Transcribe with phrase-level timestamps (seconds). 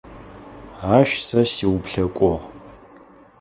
[0.95, 2.33] Ащ сэ сиуплъэкӏугъ.